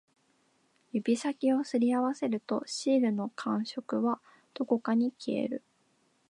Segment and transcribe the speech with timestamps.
[0.93, 4.19] 指先を擦り合わせると、シールの感触は
[4.55, 5.61] どこかに消える